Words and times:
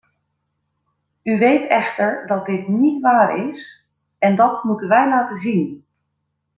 U 1.23 1.37
weet 1.37 1.69
echter 1.69 2.27
dat 2.27 2.45
dit 2.45 2.67
niet 2.67 3.01
waar 3.01 3.47
is, 3.49 3.85
en 4.19 4.35
dat 4.35 4.63
moeten 4.63 4.87
wij 4.87 5.09
laten 5.09 5.37
zien. 5.37 5.85